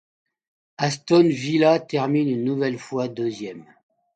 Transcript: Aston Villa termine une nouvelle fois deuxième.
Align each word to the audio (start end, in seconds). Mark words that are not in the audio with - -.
Aston 0.79 1.27
Villa 1.29 1.77
termine 1.79 2.27
une 2.27 2.43
nouvelle 2.43 2.79
fois 2.79 3.07
deuxième. 3.07 3.63